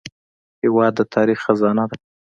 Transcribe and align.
هېواد 0.63 0.93
د 0.97 1.01
تاریخ 1.15 1.39
خزانه 1.45 1.83
ده. 1.89 1.95